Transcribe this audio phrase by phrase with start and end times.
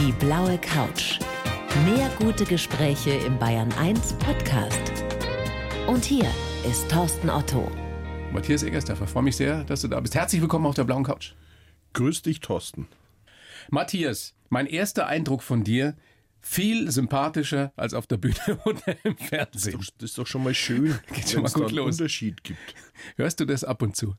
[0.00, 1.18] Die blaue Couch.
[1.84, 4.80] Mehr gute Gespräche im Bayern 1 Podcast.
[5.86, 6.24] Und hier
[6.66, 7.70] ist Thorsten Otto.
[8.32, 10.14] Matthias Eggersdorfer, freue mich sehr, dass du da bist.
[10.14, 11.34] Herzlich willkommen auf der blauen Couch.
[11.92, 12.88] Grüß dich, Thorsten.
[13.68, 15.98] Matthias, mein erster Eindruck von dir,
[16.40, 19.50] viel sympathischer als auf der Bühne oder im Fernsehen.
[19.52, 21.60] Das ist doch, das ist doch schon mal schön, Geht schon wenn mal es da
[21.60, 21.98] gut einen los.
[21.98, 22.74] Unterschied gibt.
[23.16, 24.14] Hörst du das ab und zu?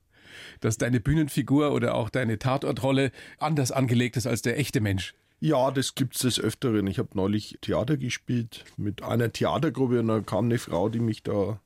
[0.60, 5.16] Dass deine Bühnenfigur oder auch deine Tatortrolle anders angelegt ist als der echte Mensch.
[5.44, 6.86] Ja, das gibt's des Öfteren.
[6.86, 11.24] Ich habe neulich Theater gespielt mit einer Theatergruppe und da kam eine Frau, die mich
[11.24, 11.60] da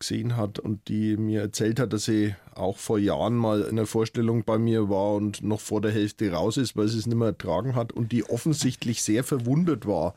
[0.00, 3.86] gesehen hat und die mir erzählt hat, dass sie auch vor Jahren mal in einer
[3.86, 7.16] Vorstellung bei mir war und noch vor der Hälfte raus ist, weil sie es nicht
[7.16, 10.14] mehr ertragen hat und die offensichtlich sehr verwundert war,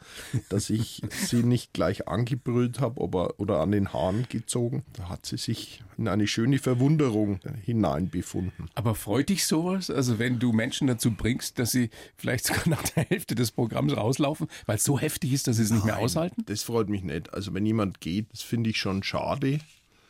[0.50, 4.84] dass ich sie nicht gleich angebrüllt habe oder, an den Haaren gezogen.
[4.94, 8.70] Da hat sie sich in eine schöne Verwunderung hineinbefunden.
[8.76, 9.90] Aber freut dich sowas?
[9.90, 13.96] Also wenn du Menschen dazu bringst, dass sie vielleicht sogar nach der Hälfte des Programms
[13.96, 16.44] rauslaufen, weil es so heftig ist, dass sie es nicht mehr aushalten?
[16.48, 17.34] Das freut mich nicht.
[17.34, 19.60] Also wenn jemand geht, das finde ich schon schade.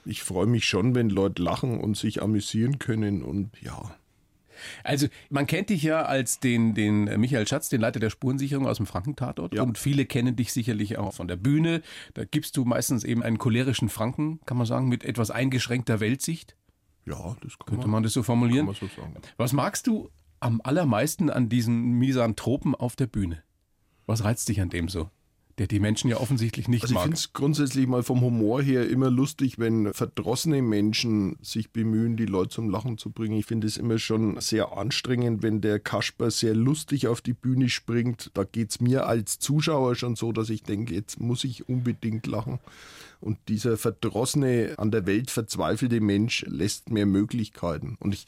[0.05, 3.95] Ich freue mich schon, wenn Leute lachen und sich amüsieren können und ja.
[4.83, 8.77] Also man kennt dich ja als den, den Michael Schatz, den Leiter der Spurensicherung aus
[8.77, 9.53] dem Frankentatort.
[9.53, 9.63] Ja.
[9.63, 11.81] Und viele kennen dich sicherlich auch von der Bühne.
[12.13, 16.55] Da gibst du meistens eben einen cholerischen Franken, kann man sagen, mit etwas eingeschränkter Weltsicht.
[17.05, 18.65] Ja, das kann Könnte man, man das so kann formulieren?
[18.67, 19.15] man so sagen.
[19.37, 20.09] Was magst du
[20.39, 23.43] am allermeisten an diesen Misanthropen auf der Bühne?
[24.05, 25.09] Was reizt dich an dem so?
[25.59, 27.03] Der die Menschen ja offensichtlich nicht Also ich mag.
[27.03, 32.25] finde es grundsätzlich mal vom Humor her immer lustig, wenn verdrossene Menschen sich bemühen, die
[32.25, 33.37] Leute zum Lachen zu bringen.
[33.37, 37.69] Ich finde es immer schon sehr anstrengend, wenn der Kasper sehr lustig auf die Bühne
[37.69, 38.31] springt.
[38.33, 42.25] Da geht es mir als Zuschauer schon so, dass ich denke, jetzt muss ich unbedingt
[42.25, 42.57] lachen.
[43.21, 47.95] Und dieser verdrossene, an der Welt verzweifelte Mensch lässt mehr Möglichkeiten.
[47.99, 48.25] Und ich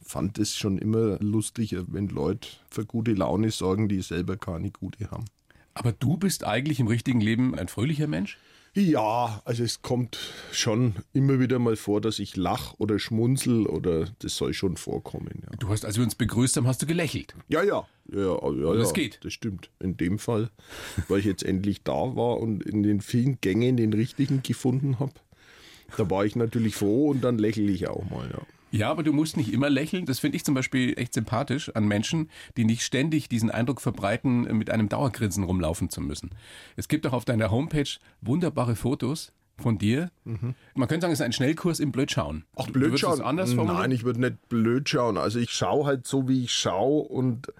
[0.00, 5.10] fand es schon immer lustig, wenn Leute für gute Laune sorgen, die selber keine gute
[5.10, 5.26] haben.
[5.78, 8.36] Aber du bist eigentlich im richtigen Leben ein fröhlicher Mensch?
[8.74, 10.18] Ja, also es kommt
[10.52, 15.42] schon immer wieder mal vor, dass ich lach oder schmunzel oder das soll schon vorkommen.
[15.42, 17.34] Ja, Du hast, als wir uns begrüßt haben, hast du gelächelt.
[17.48, 17.86] ja, ja.
[18.12, 19.20] ja, ja, ja das geht.
[19.22, 19.70] Das stimmt.
[19.80, 20.50] In dem Fall,
[21.08, 25.14] weil ich jetzt endlich da war und in den vielen Gängen den richtigen gefunden habe.
[25.96, 28.42] Da war ich natürlich froh und dann lächle ich auch mal, ja.
[28.70, 30.04] Ja, aber du musst nicht immer lächeln.
[30.06, 34.42] Das finde ich zum Beispiel echt sympathisch an Menschen, die nicht ständig diesen Eindruck verbreiten,
[34.56, 36.30] mit einem Dauergrinsen rumlaufen zu müssen.
[36.76, 37.88] Es gibt auch auf deiner Homepage
[38.20, 40.10] wunderbare Fotos von dir.
[40.24, 42.44] Man könnte sagen, es ist ein Schnellkurs im Blödschauen.
[42.56, 43.20] Ach, Du- blöd du würdest es schauen?
[43.26, 43.80] anders formulieren?
[43.82, 45.16] Nein, ich würde nicht blöd schauen.
[45.16, 47.52] Also ich schaue halt so, wie ich schaue und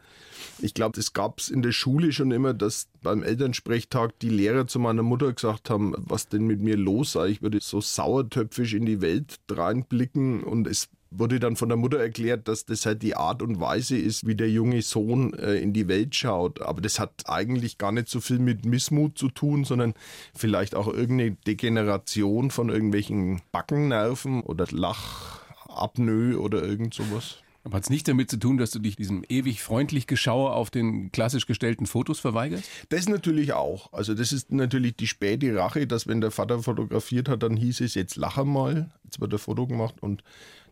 [0.61, 4.67] ich glaube, das gab es in der Schule schon immer, dass beim Elternsprechtag die Lehrer
[4.69, 7.29] zu meiner Mutter gesagt haben, was denn mit mir los sei.
[7.29, 11.99] Ich würde so sauertöpfisch in die Welt reinblicken und es wurde dann von der Mutter
[11.99, 15.73] erklärt, dass das halt die Art und Weise ist, wie der junge Sohn äh, in
[15.73, 16.61] die Welt schaut.
[16.61, 19.95] Aber das hat eigentlich gar nicht so viel mit Missmut zu tun, sondern
[20.35, 27.39] vielleicht auch irgendeine Degeneration von irgendwelchen Backennerven oder Lachabnö oder irgend sowas.
[27.65, 30.71] Aber hat es nicht damit zu tun, dass du dich diesem ewig freundlich Geschaue auf
[30.71, 32.65] den klassisch gestellten Fotos verweigerst?
[32.89, 33.93] Das natürlich auch.
[33.93, 37.83] Also das ist natürlich die späte Rache, dass wenn der Vater fotografiert hat, dann hieß
[37.83, 40.23] es, jetzt lache mal, jetzt wird ein Foto gemacht und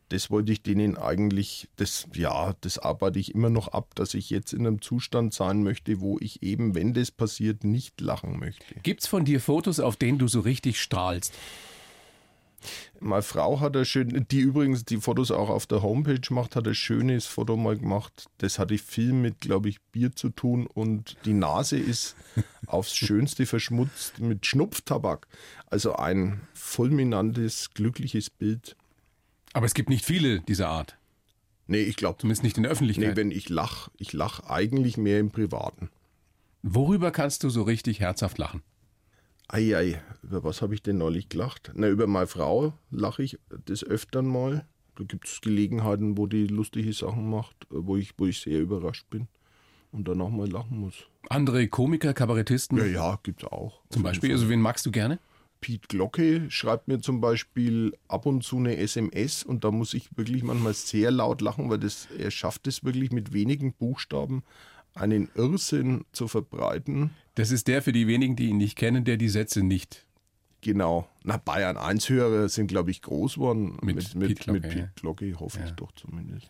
[0.08, 4.30] das wollte ich denen eigentlich, das, ja, das arbeite ich immer noch ab, dass ich
[4.30, 8.64] jetzt in einem Zustand sein möchte, wo ich eben, wenn das passiert, nicht lachen möchte.
[8.82, 11.32] Gibt's von dir Fotos, auf denen du so richtig strahlst?
[13.00, 16.66] Meine Frau hat ein schön, die übrigens die Fotos auch auf der Homepage macht, hat
[16.66, 18.26] ein schönes Foto mal gemacht.
[18.38, 22.16] Das hatte viel mit, glaube ich, Bier zu tun und die Nase ist
[22.66, 25.26] aufs Schönste verschmutzt mit Schnupftabak.
[25.66, 28.76] Also ein fulminantes, glückliches Bild.
[29.56, 30.98] Aber es gibt nicht viele dieser Art.
[31.66, 33.08] Nee, ich glaube, Zumindest nicht in der Öffentlichkeit.
[33.08, 35.88] nee, wenn ich lach, ich lach eigentlich mehr im Privaten.
[36.62, 38.62] Worüber kannst du so richtig herzhaft lachen?
[39.48, 41.72] Eiei, über was habe ich denn neulich gelacht?
[41.74, 44.66] Na, über meine Frau lache ich des Öfteren mal.
[44.96, 49.08] Da gibt es Gelegenheiten, wo die lustige Sachen macht, wo ich, wo ich sehr überrascht
[49.08, 49.26] bin
[49.90, 50.94] und dann auch mal lachen muss.
[51.30, 53.80] Andere Komiker, Kabarettisten Ja, ja, gibt's auch.
[53.88, 54.32] zum Beispiel?
[54.32, 55.18] Also wen magst du gerne?
[55.66, 60.16] Piet Glocke schreibt mir zum Beispiel ab und zu eine SMS und da muss ich
[60.16, 64.44] wirklich manchmal sehr laut lachen, weil das, er schafft es wirklich mit wenigen Buchstaben
[64.94, 67.10] einen Irrsinn zu verbreiten.
[67.34, 70.05] Das ist der für die wenigen, die ihn nicht kennen, der die Sätze nicht.
[70.66, 71.08] Genau.
[71.22, 74.64] Na, Bayern 1 Hörer sind, glaube ich, groß geworden Mit mit, mit, Piet Glocke, mit
[74.64, 74.70] ja.
[74.70, 76.48] Piet Glocke, hoffe ich doch zumindest.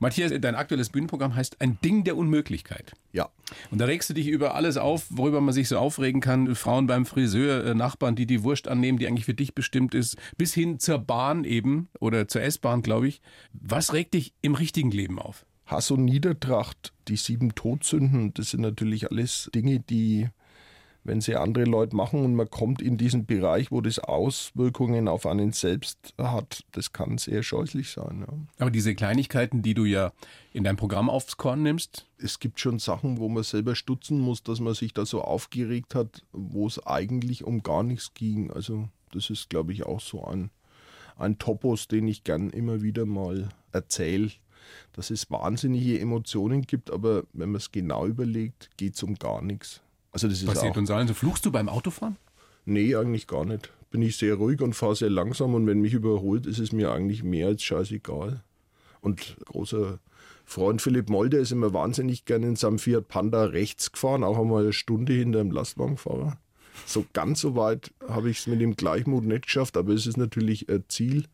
[0.00, 2.90] Matthias, dein aktuelles Bühnenprogramm heißt Ein Ding der Unmöglichkeit.
[3.12, 3.28] Ja.
[3.70, 6.56] Und da regst du dich über alles auf, worüber man sich so aufregen kann.
[6.56, 10.16] Frauen beim Friseur, äh, Nachbarn, die die Wurst annehmen, die eigentlich für dich bestimmt ist,
[10.36, 13.22] bis hin zur Bahn eben oder zur S-Bahn, glaube ich.
[13.52, 15.46] Was regt dich im richtigen Leben auf?
[15.66, 20.30] Hass und Niedertracht, die sieben Todsünden, das sind natürlich alles Dinge, die
[21.04, 25.26] wenn sie andere Leute machen und man kommt in diesen Bereich, wo das Auswirkungen auf
[25.26, 28.24] einen selbst hat, das kann sehr scheußlich sein.
[28.26, 28.34] Ja.
[28.58, 30.12] Aber diese Kleinigkeiten, die du ja
[30.52, 32.06] in deinem Programm aufs Korn nimmst?
[32.18, 35.94] Es gibt schon Sachen, wo man selber stutzen muss, dass man sich da so aufgeregt
[35.94, 38.50] hat, wo es eigentlich um gar nichts ging.
[38.52, 40.50] Also das ist, glaube ich, auch so ein,
[41.16, 44.30] ein Topos, den ich gern immer wieder mal erzähle
[44.92, 49.42] dass es wahnsinnige Emotionen gibt, aber wenn man es genau überlegt, geht es um gar
[49.42, 49.82] nichts.
[50.12, 51.08] Also das ist Passiert auch, uns allen.
[51.08, 52.16] So fluchst du beim Autofahren?
[52.64, 53.70] Nee, eigentlich gar nicht.
[53.90, 56.92] Bin ich sehr ruhig und fahre sehr langsam und wenn mich überholt, ist es mir
[56.92, 58.42] eigentlich mehr als scheißegal.
[59.00, 59.98] Und großer
[60.44, 64.62] Freund Philipp Molde ist immer wahnsinnig gerne in seinem Fiat Panda rechts gefahren, auch einmal
[64.62, 66.38] eine Stunde hinter dem Lastwagenfahrer.
[66.86, 70.16] So ganz so weit habe ich es mit dem Gleichmut nicht geschafft, aber es ist
[70.16, 71.26] natürlich ein Ziel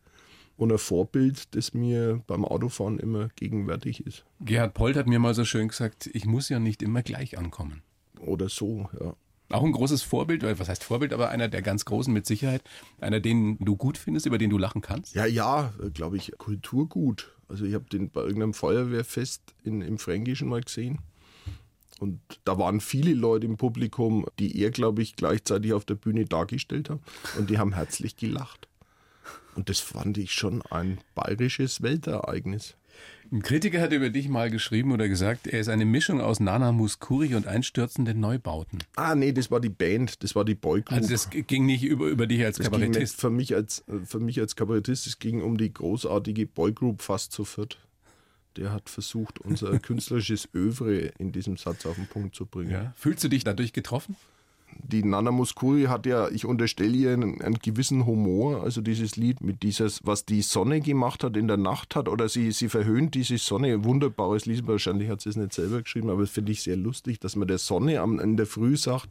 [0.57, 4.25] und ein Vorbild, das mir beim Autofahren immer gegenwärtig ist.
[4.41, 7.83] Gerhard Polt hat mir mal so schön gesagt, ich muss ja nicht immer gleich ankommen
[8.19, 9.13] oder so, ja.
[9.51, 12.61] Auch ein großes Vorbild, was heißt Vorbild, aber einer der ganz großen mit Sicherheit.
[13.01, 15.15] Einer, den du gut findest, über den du lachen kannst?
[15.15, 17.31] Ja, ja, glaube ich, Kulturgut.
[17.47, 20.99] Also ich habe den bei irgendeinem Feuerwehrfest in, im Fränkischen mal gesehen.
[21.99, 26.25] Und da waren viele Leute im Publikum, die er, glaube ich, gleichzeitig auf der Bühne
[26.25, 26.99] dargestellt hat.
[27.37, 28.67] Und die haben herzlich gelacht.
[29.55, 32.75] Und das fand ich schon ein bayerisches Weltereignis.
[33.31, 36.71] Ein Kritiker hat über dich mal geschrieben oder gesagt, er ist eine Mischung aus Nana
[36.71, 38.79] Muskuri und einstürzenden Neubauten.
[38.95, 40.97] Ah, nee, das war die Band, das war die Boygroup.
[40.97, 43.21] Also das ging nicht über, über dich als das Kabarettist?
[43.21, 47.45] für mich als, für mich als Kabarettist, es ging um die großartige Boygroup fast zu
[47.45, 47.77] viert.
[48.55, 52.71] Der hat versucht, unser künstlerisches Övre in diesem Satz auf den Punkt zu bringen.
[52.71, 52.93] Ja.
[52.97, 54.15] Fühlst du dich dadurch getroffen?
[54.77, 59.41] Die Nana Muscuri hat ja, ich unterstelle ihr einen, einen, gewissen Humor, also dieses Lied
[59.41, 63.13] mit dieses, was die Sonne gemacht hat in der Nacht hat, oder sie, sie verhöhnt
[63.15, 66.63] diese Sonne, wunderbares Lied, wahrscheinlich hat sie es nicht selber geschrieben, aber das finde ich
[66.63, 69.09] sehr lustig, dass man der Sonne am, in der Früh sagt,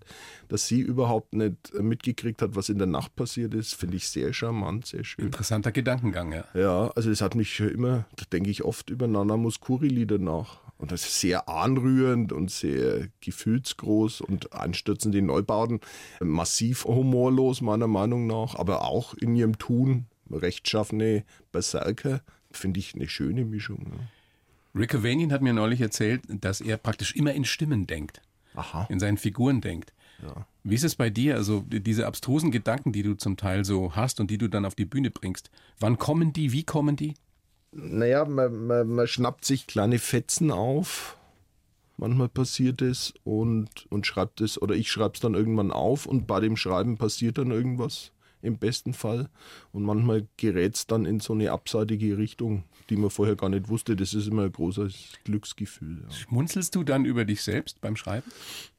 [0.49, 4.33] dass sie überhaupt nicht mitgekriegt hat, was in der Nacht passiert ist, finde ich sehr
[4.33, 5.27] charmant, sehr schön.
[5.27, 6.45] Interessanter Gedankengang, ja.
[6.55, 10.68] Ja, also es hat mich immer, da denke ich oft über Nana Muscuri Lieder nach.
[10.79, 15.81] Und das ist sehr anrührend und sehr gefühlsgroß und anstürzend die Neubauten.
[16.21, 22.23] Massiv humorlos, meiner Meinung nach, aber auch in ihrem Tun rechtschaffene Berserker.
[22.53, 23.93] Finde ich eine schöne Mischung.
[23.93, 24.81] Ja.
[24.81, 28.23] Rick Avanian hat mir neulich erzählt, dass er praktisch immer in Stimmen denkt.
[28.55, 28.87] Aha.
[28.89, 29.93] In seinen Figuren denkt.
[30.23, 30.47] Ja.
[30.63, 31.37] Wie ist es bei dir?
[31.37, 34.75] Also diese abstrusen Gedanken, die du zum Teil so hast und die du dann auf
[34.75, 35.51] die Bühne bringst.
[35.79, 36.53] Wann kommen die?
[36.53, 37.15] Wie kommen die?
[37.73, 41.17] Naja, man, man, man schnappt sich kleine Fetzen auf.
[41.97, 46.27] Manchmal passiert es und, und schreibt es, oder ich schreibe es dann irgendwann auf und
[46.27, 49.29] bei dem Schreiben passiert dann irgendwas im besten Fall.
[49.73, 53.69] Und manchmal gerät es dann in so eine abseitige Richtung, die man vorher gar nicht
[53.69, 53.97] wusste.
[53.97, 56.05] Das ist immer ein großes Glücksgefühl.
[56.05, 56.15] Ja.
[56.15, 58.31] Schmunzelst du dann über dich selbst beim Schreiben?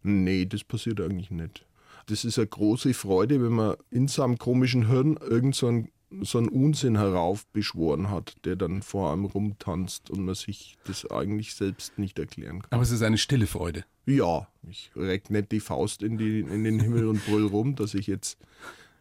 [0.01, 1.65] Nee, das passiert eigentlich nicht.
[2.07, 5.89] Das ist eine große Freude, wenn man in seinem komischen Hirn irgend so ein
[6.21, 11.53] so einen Unsinn heraufbeschworen hat, der dann vor einem rumtanzt und man sich das eigentlich
[11.53, 12.71] selbst nicht erklären kann.
[12.71, 13.85] Aber es ist eine stille Freude.
[14.05, 17.93] Ja, ich reck nicht die Faust in, die, in den Himmel und brüll rum, dass
[17.93, 18.39] ich jetzt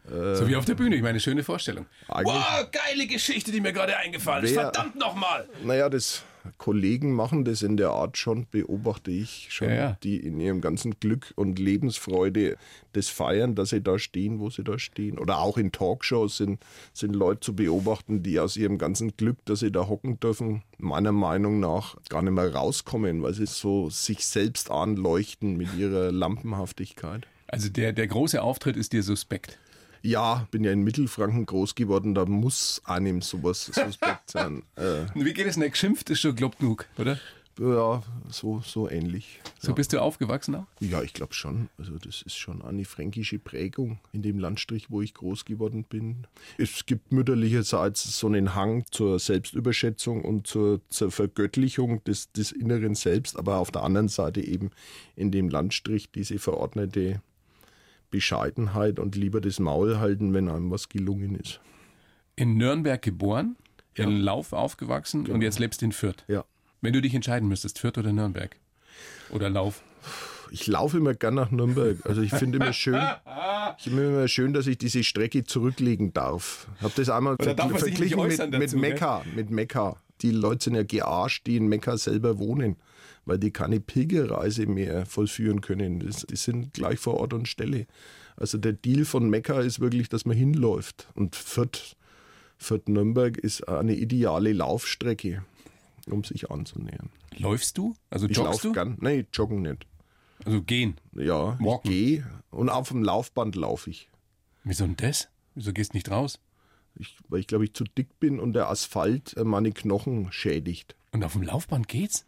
[0.09, 1.85] äh, so wie auf der Bühne, ich meine, schöne Vorstellung.
[2.07, 4.53] Wow, geile Geschichte, die mir gerade eingefallen ist.
[4.53, 5.47] Verdammt nochmal!
[5.63, 6.23] Naja, das
[6.57, 9.97] Kollegen machen das in der Art schon, beobachte ich schon, ja, ja.
[10.03, 12.57] die in ihrem ganzen Glück und Lebensfreude
[12.93, 15.19] das feiern, dass sie da stehen, wo sie da stehen.
[15.19, 16.63] Oder auch in Talkshows sind,
[16.93, 21.11] sind Leute zu beobachten, die aus ihrem ganzen Glück, dass sie da hocken dürfen, meiner
[21.11, 27.27] Meinung nach gar nicht mehr rauskommen, weil sie so sich selbst anleuchten mit ihrer Lampenhaftigkeit.
[27.47, 29.57] Also der, der große Auftritt ist dir suspekt.
[30.01, 34.63] Ja, bin ja in Mittelfranken groß geworden, da muss einem sowas suspekt sein.
[34.75, 35.69] Äh, Wie geht es denn?
[35.69, 37.19] Geschimpft ist schon glaub genug, oder?
[37.59, 39.41] Ja, so, so ähnlich.
[39.59, 39.73] So ja.
[39.75, 40.65] bist du aufgewachsen auch?
[40.79, 41.67] Ja, ich glaube schon.
[41.77, 46.25] Also das ist schon eine fränkische Prägung in dem Landstrich, wo ich groß geworden bin.
[46.57, 52.95] Es gibt mütterlicherseits so einen Hang zur Selbstüberschätzung und zur, zur Vergöttlichung des, des inneren
[52.95, 54.71] Selbst, aber auf der anderen Seite eben
[55.17, 57.21] in dem Landstrich diese verordnete
[58.09, 61.59] Bescheidenheit und lieber das Maul halten, wenn einem was gelungen ist.
[62.35, 63.55] In Nürnberg geboren,
[63.97, 64.05] ja.
[64.05, 65.35] in Lauf aufgewachsen genau.
[65.35, 66.23] und jetzt lebst in Fürth.
[66.27, 66.45] Ja.
[66.81, 68.55] Wenn du dich entscheiden müsstest, Fürth oder Nürnberg?
[69.31, 69.83] Oder Lauf?
[70.51, 71.97] Ich laufe immer gern nach Nürnberg.
[72.05, 72.99] Also ich finde immer schön,
[73.77, 76.67] ich finde immer schön, dass ich diese Strecke zurücklegen darf.
[76.77, 79.97] Ich habe das einmal ver verglichen mit, dazu, mit Mekka, mit Mekka.
[80.21, 82.77] Die Leute sind ja gearscht, die in Mekka selber wohnen
[83.29, 85.99] weil die keine Pilgerreise mehr vollführen können.
[85.99, 87.85] Die sind gleich vor Ort und Stelle.
[88.35, 91.07] Also der Deal von Mekka ist wirklich, dass man hinläuft.
[91.15, 91.95] Und Fürth,
[92.57, 95.43] Fürth Nürnberg ist eine ideale Laufstrecke.
[96.07, 97.09] um sich anzunähern.
[97.37, 97.93] Läufst du?
[98.09, 98.73] Also Ich joggst laufe du?
[98.73, 98.97] gern.
[98.99, 99.85] Nee, joggen nicht.
[100.43, 100.95] Also gehen.
[101.13, 101.91] Ja, Walken.
[101.91, 104.09] ich gehe und auf dem Laufband laufe ich.
[104.63, 105.29] Wieso denn das?
[105.53, 106.39] Wieso gehst du nicht raus?
[106.95, 107.15] ich.
[107.29, 110.95] Weil ich glaube, ich zu dick bin und der Asphalt äh, meine Knochen schädigt.
[111.11, 112.25] Und auf dem Laufband geht's?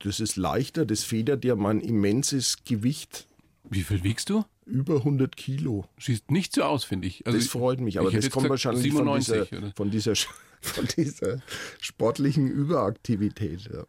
[0.00, 3.26] Das ist leichter, das federt ja mein immenses Gewicht.
[3.64, 4.44] Wie viel wiegst du?
[4.64, 5.86] Über 100 Kilo.
[5.98, 7.26] Schießt nicht so aus, finde ich.
[7.26, 10.14] Also Das freut mich, aber das kommt wahrscheinlich 97, von dieser, von, dieser,
[10.60, 11.42] von dieser
[11.80, 13.68] sportlichen Überaktivität.
[13.72, 13.84] Ja.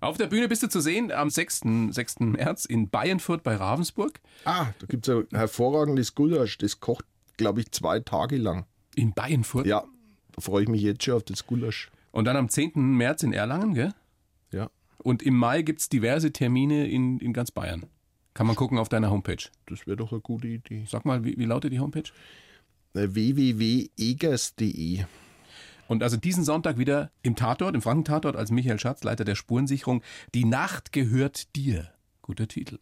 [0.00, 1.62] Auf der Bühne bist du zu sehen am 6.
[1.90, 2.20] 6.
[2.20, 4.20] März in Bayernfurt bei Ravensburg.
[4.44, 7.04] Ah, da gibt es ein hervorragendes Gulasch, das kocht,
[7.36, 8.66] glaube ich, zwei Tage lang.
[8.94, 9.66] In Bayernfurt.
[9.66, 9.84] Ja,
[10.32, 11.90] da freue ich mich jetzt schon auf das Gulasch.
[12.12, 12.72] Und dann am 10.
[12.74, 13.94] März in Erlangen, gell?
[14.52, 14.70] Ja,
[15.02, 17.86] Und im Mai gibt es diverse Termine in, in ganz Bayern.
[18.34, 19.48] Kann man gucken auf deiner Homepage.
[19.66, 20.84] das wäre doch eine gute Idee.
[20.86, 22.10] Sag mal, wie, wie lautet die Homepage?
[22.94, 25.04] Äh, www.egers.de
[25.88, 30.02] Und also diesen Sonntag wieder im Tatort, im Frankentatort, als Michael Schatz, Leiter der Spurensicherung.
[30.34, 31.90] Die Nacht gehört dir.
[32.22, 32.78] Guter Titel.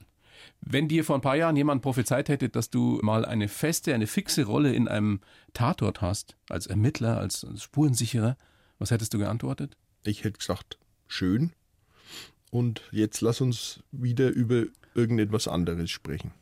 [0.61, 4.07] Wenn dir vor ein paar Jahren jemand prophezeit hätte, dass du mal eine feste, eine
[4.07, 5.21] fixe Rolle in einem
[5.53, 8.37] Tatort hast, als Ermittler, als Spurensicherer,
[8.79, 9.77] was hättest du geantwortet?
[10.05, 11.53] Ich hätte gesagt, schön.
[12.50, 14.64] Und jetzt lass uns wieder über
[14.95, 16.33] irgendetwas anderes sprechen.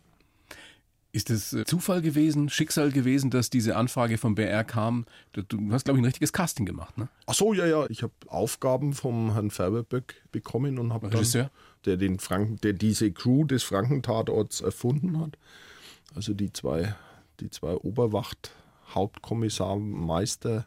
[1.12, 5.06] Ist es äh, Zufall gewesen, Schicksal gewesen, dass diese Anfrage vom BR kam?
[5.32, 7.08] Du, hast, glaube ich, ein richtiges Casting gemacht, ne?
[7.24, 7.86] Ach so, ja, ja.
[7.88, 11.50] Ich habe Aufgaben vom Herrn Färberböck bekommen und habe Regisseur?
[11.86, 15.38] der den Franken, der diese Crew des Frankentatorts erfunden hat.
[16.14, 16.94] Also die zwei,
[17.40, 18.50] die zwei Oberwacht,
[18.94, 20.66] Hauptkommissar, Meister,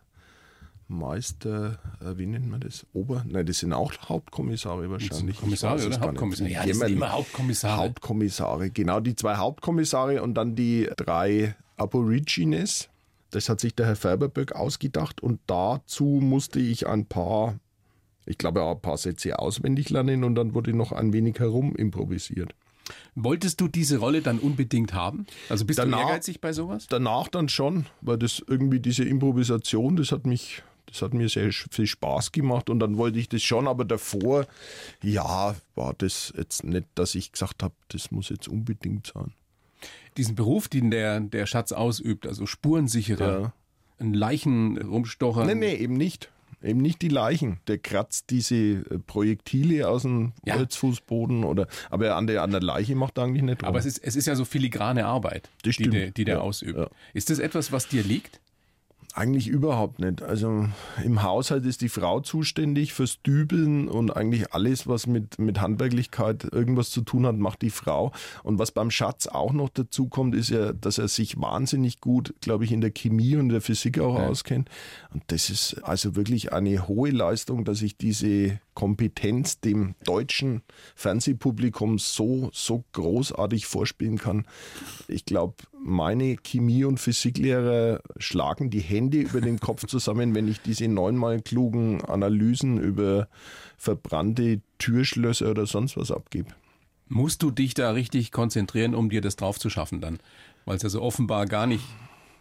[0.90, 2.86] Meister, äh, wie nennt man das?
[2.94, 3.24] Ober?
[3.28, 5.36] Nein, das sind auch Hauptkommissare wahrscheinlich.
[5.36, 6.00] Ich Kommissare oder.
[6.02, 6.50] Hauptkommissare?
[6.50, 7.78] Ja, das sind immer Hauptkommissare.
[7.78, 12.90] Hauptkommissare, genau, die zwei Hauptkommissare und dann die drei Aborigines.
[13.32, 17.60] Das hat sich der Herr Färberböck ausgedacht und dazu musste ich ein paar,
[18.26, 21.76] ich glaube auch ein paar Sätze auswendig lernen und dann wurde noch ein wenig herum
[21.76, 22.56] improvisiert.
[23.14, 25.28] Wolltest du diese Rolle dann unbedingt haben?
[25.48, 26.88] Also bist Danach- du ehrgeizig bei sowas?
[26.90, 31.52] Danach dann schon, weil das irgendwie diese Improvisation, das hat mich, das hat mir sehr
[31.52, 34.48] viel Spaß gemacht und dann wollte ich das schon, aber davor,
[35.04, 39.34] ja, war das jetzt nicht, dass ich gesagt habe, das muss jetzt unbedingt sein.
[40.18, 43.54] Diesen Beruf, den der, der Schatz ausübt, also Spurensicherer, Ja.
[44.00, 45.46] ein Leichenrumstocher.
[45.46, 46.30] Nee, nee, eben nicht.
[46.62, 47.60] Eben nicht die Leichen.
[47.68, 50.56] Der kratzt diese äh, Projektile aus dem Ja.
[50.56, 53.70] Holzfußboden oder aber an der, an der Leiche macht er eigentlich nicht rum.
[53.70, 56.90] Aber es ist, es ist ja so filigrane Arbeit, die der, die der Ja, ausübt.
[57.14, 58.42] Ist das etwas, was dir liegt?
[59.20, 60.22] Eigentlich überhaupt nicht.
[60.22, 60.70] Also
[61.04, 66.46] im Haushalt ist die Frau zuständig fürs Dübeln und eigentlich alles, was mit, mit Handwerklichkeit
[66.54, 68.14] irgendwas zu tun hat, macht die Frau.
[68.44, 72.34] Und was beim Schatz auch noch dazu kommt, ist ja, dass er sich wahnsinnig gut,
[72.40, 74.28] glaube ich, in der Chemie und der Physik auch Ja.
[74.28, 74.70] auskennt.
[75.14, 80.62] Und das ist also wirklich eine hohe Leistung, dass ich diese Kompetenz dem deutschen
[80.96, 84.46] Fernsehpublikum so, so großartig vorspielen kann.
[85.10, 90.62] Ich glaube, meine Chemie- und Physiklehrer schlagen die Hände über den Kopf zusammen, wenn ich
[90.62, 93.28] diese neunmal klugen Analysen über
[93.78, 96.50] verbrannte Türschlösser oder sonst was abgebe.
[97.08, 100.20] Musst du dich da richtig konzentrieren, um dir das drauf zu schaffen dann?
[100.66, 101.84] Weil es also offenbar gar nicht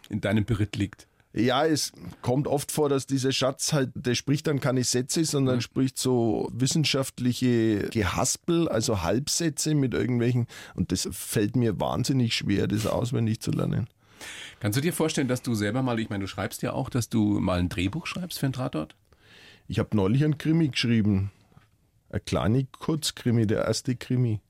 [0.09, 1.07] in deinem Beritt liegt.
[1.31, 1.91] Ja, es
[2.23, 6.49] kommt oft vor, dass dieser Schatz halt, der spricht dann keine Sätze, sondern spricht so
[6.51, 10.47] wissenschaftliche Gehaspel, also Halbsätze mit irgendwelchen.
[10.73, 13.87] Und das fällt mir wahnsinnig schwer, das auswendig zu lernen.
[14.59, 17.09] Kannst du dir vorstellen, dass du selber mal, ich meine, du schreibst ja auch, dass
[17.09, 18.95] du mal ein Drehbuch schreibst für einen Tatort?
[19.67, 21.31] Ich habe neulich einen Krimi geschrieben.
[22.09, 24.41] Ein kleiner Kurzkrimi, der erste Krimi.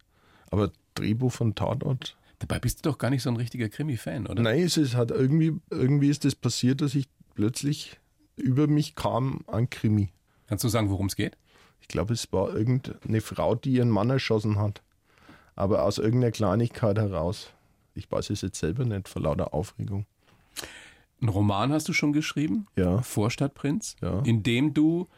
[0.49, 2.15] Aber Drehbuch von Tatort.
[2.39, 4.41] Dabei bist du doch gar nicht so ein richtiger Krimi-Fan, oder?
[4.41, 7.99] Nein, es ist halt irgendwie, irgendwie ist das passiert, dass ich plötzlich
[8.37, 10.09] über mich kam ein Krimi.
[10.47, 11.37] Kannst du sagen, worum es geht?
[11.81, 14.81] Ich glaube, es war irgendeine Frau, die ihren Mann erschossen hat.
[15.55, 17.51] Aber aus irgendeiner Kleinigkeit heraus.
[17.93, 20.05] Ich weiß es jetzt selber nicht, vor lauter Aufregung.
[21.21, 22.67] Einen Roman hast du schon geschrieben?
[22.77, 23.01] Ja.
[23.01, 23.97] Vorstadtprinz?
[24.01, 24.21] Ja.
[24.21, 25.09] In dem du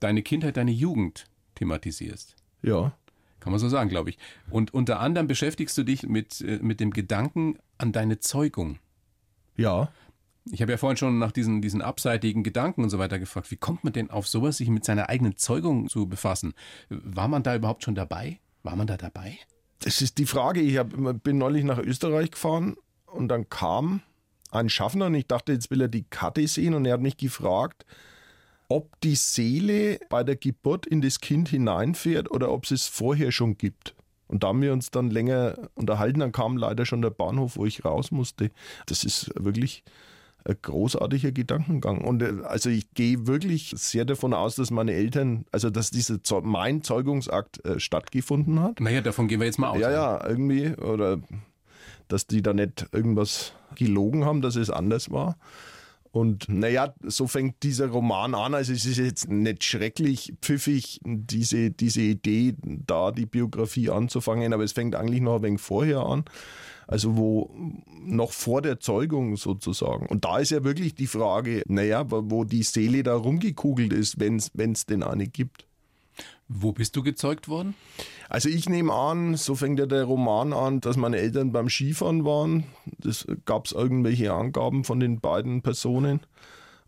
[0.00, 1.26] deine Kindheit, deine Jugend
[1.56, 2.36] thematisierst.
[2.62, 2.96] Ja.
[3.42, 4.18] Kann man so sagen, glaube ich.
[4.50, 8.78] Und unter anderem beschäftigst du dich mit, äh, mit dem Gedanken an deine Zeugung.
[9.56, 9.90] Ja.
[10.52, 13.50] Ich habe ja vorhin schon nach diesen, diesen abseitigen Gedanken und so weiter gefragt.
[13.50, 16.54] Wie kommt man denn auf sowas, sich mit seiner eigenen Zeugung zu befassen?
[16.88, 18.38] War man da überhaupt schon dabei?
[18.62, 19.36] War man da dabei?
[19.80, 20.60] Das ist die Frage.
[20.60, 20.90] Ich hab,
[21.24, 24.02] bin neulich nach Österreich gefahren und dann kam
[24.52, 27.16] ein Schaffner und ich dachte, jetzt will er die Karte sehen und er hat mich
[27.16, 27.84] gefragt,
[28.72, 33.30] ob die Seele bei der Geburt in das Kind hineinfährt oder ob es es vorher
[33.30, 33.94] schon gibt.
[34.28, 37.66] Und da haben wir uns dann länger unterhalten, dann kam leider schon der Bahnhof, wo
[37.66, 38.50] ich raus musste.
[38.86, 39.84] Das ist wirklich
[40.46, 42.02] ein großartiger Gedankengang.
[42.02, 46.18] Und äh, also ich gehe wirklich sehr davon aus, dass meine Eltern, also dass dieser
[46.40, 48.80] mein Zeugungsakt äh, stattgefunden hat.
[48.80, 49.80] Naja, davon gehen wir jetzt mal aus.
[49.80, 50.68] Ja, ja, irgendwie.
[50.76, 51.20] Oder
[52.08, 55.36] dass die da nicht irgendwas gelogen haben, dass es anders war.
[56.12, 58.54] Und naja, so fängt dieser Roman an.
[58.54, 64.62] Also es ist jetzt nicht schrecklich pfiffig, diese, diese Idee, da die Biografie anzufangen, aber
[64.62, 66.24] es fängt eigentlich noch ein wenig vorher an.
[66.86, 67.50] Also wo
[68.04, 70.06] noch vor der Zeugung sozusagen.
[70.06, 74.36] Und da ist ja wirklich die Frage, naja, wo die Seele da rumgekugelt ist, wenn
[74.36, 75.64] es denn eine gibt.
[76.54, 77.74] Wo bist du gezeugt worden?
[78.28, 82.24] Also ich nehme an, so fängt ja der Roman an, dass meine Eltern beim Skifahren
[82.24, 82.64] waren.
[82.98, 86.20] Das gab es irgendwelche Angaben von den beiden Personen.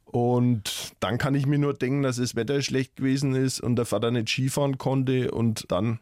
[0.05, 3.85] Und dann kann ich mir nur denken, dass das Wetter schlecht gewesen ist und der
[3.85, 5.99] Vater nicht Skifahren konnte und dann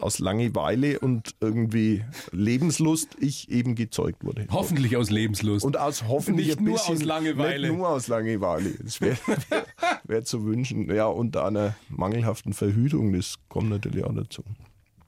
[0.00, 4.46] aus Langeweile und irgendwie Lebenslust ich eben gezeugt wurde.
[4.50, 5.64] Hoffentlich aus Lebenslust.
[5.64, 7.68] Und aus hoffentlich nicht nur aus Langeweile.
[7.68, 8.70] Nicht nur aus Langeweile.
[8.82, 9.66] Das wäre wär,
[10.04, 10.92] wär zu wünschen.
[10.92, 14.42] Ja, und einer mangelhaften Verhütung, das kommt natürlich auch dazu.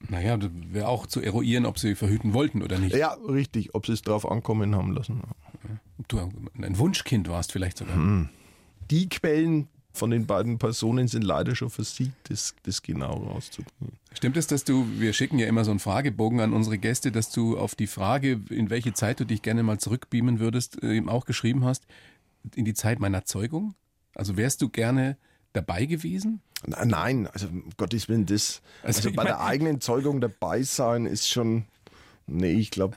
[0.09, 2.95] Naja, das wäre auch zu eruieren, ob sie verhüten wollten oder nicht.
[2.95, 5.23] Ja, richtig, ob sie es drauf ankommen haben lassen.
[5.99, 7.95] Ob du ein Wunschkind warst vielleicht sogar.
[7.95, 8.29] Hm.
[8.91, 13.97] Die Quellen, von den beiden Personen sind leider schon versiegt, das, das genau rauszubringen.
[14.13, 17.31] Stimmt es, dass du, wir schicken ja immer so einen Fragebogen an unsere Gäste, dass
[17.31, 21.09] du auf die Frage, in welche Zeit du dich gerne mal zurückbeamen würdest, äh, eben
[21.09, 21.87] auch geschrieben hast,
[22.55, 23.75] in die Zeit meiner Zeugung?
[24.15, 25.17] Also wärst du gerne
[25.53, 26.41] dabei gewesen?
[26.67, 31.07] Nein, also um Gottes Willen, das, also, also bei mein, der eigenen Zeugung dabei sein
[31.07, 31.67] ist schon,
[32.27, 32.97] nee, ich glaube,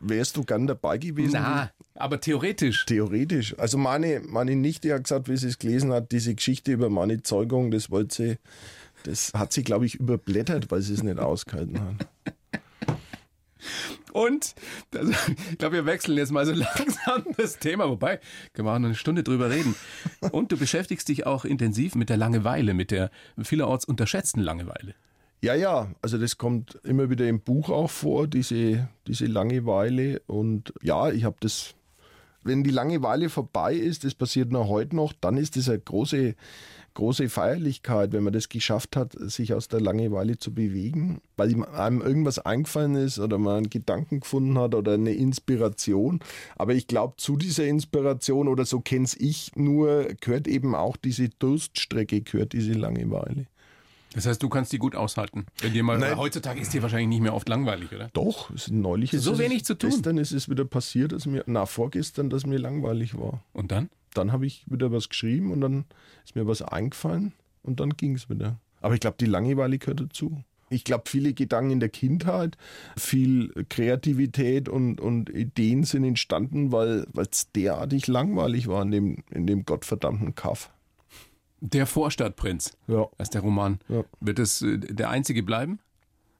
[0.00, 1.32] Wärst du gern dabei gewesen?
[1.32, 2.86] Na, aber theoretisch.
[2.86, 3.58] Theoretisch.
[3.58, 7.22] Also meine, meine Nichte hat gesagt, wie sie es gelesen hat, diese Geschichte über meine
[7.22, 8.38] Zeugung, das wollte sie,
[9.04, 12.06] das hat sie, glaube ich, überblättert, weil sie es nicht ausgehalten hat.
[14.12, 14.54] Und
[14.94, 15.12] also,
[15.50, 18.20] ich glaube, wir wechseln jetzt mal so langsam das Thema, wobei
[18.52, 19.74] können wir auch noch eine Stunde drüber reden.
[20.32, 24.94] Und du beschäftigst dich auch intensiv mit der Langeweile, mit der vielerorts unterschätzten Langeweile.
[25.40, 30.20] Ja, ja, also das kommt immer wieder im Buch auch vor, diese, diese Langeweile.
[30.26, 31.74] Und ja, ich habe das,
[32.42, 36.34] wenn die Langeweile vorbei ist, das passiert noch heute noch, dann ist das eine große,
[36.94, 42.00] große Feierlichkeit, wenn man das geschafft hat, sich aus der Langeweile zu bewegen, weil einem
[42.00, 46.20] irgendwas eingefallen ist oder man einen Gedanken gefunden hat oder eine Inspiration.
[46.56, 51.28] Aber ich glaube, zu dieser Inspiration oder so kenne ich nur, gehört eben auch diese
[51.28, 53.46] Durststrecke, gehört diese Langeweile.
[54.14, 55.46] Das heißt, du kannst die gut aushalten.
[55.60, 58.08] Wenn dir mal, heutzutage ist dir wahrscheinlich nicht mehr oft langweilig, oder?
[58.12, 59.10] Doch, es ist neulich.
[59.10, 59.90] So ist wenig zu tun.
[59.90, 63.44] Gestern ist es wieder passiert, dass mir, na, vorgestern, dass mir langweilig war.
[63.52, 63.90] Und dann?
[64.14, 65.84] Dann habe ich wieder was geschrieben und dann
[66.24, 68.58] ist mir was eingefallen und dann ging es wieder.
[68.80, 70.42] Aber ich glaube, die Langeweile gehört dazu.
[70.70, 72.56] Ich glaube, viele Gedanken in der Kindheit,
[72.96, 79.46] viel Kreativität und, und Ideen sind entstanden, weil es derartig langweilig war in dem, in
[79.46, 80.70] dem gottverdammten Kaff.
[81.60, 82.76] Der Vorstadtprinz.
[82.86, 83.08] Ja.
[83.16, 83.78] Das ist der Roman.
[83.88, 84.04] Ja.
[84.20, 85.80] Wird es äh, der einzige bleiben?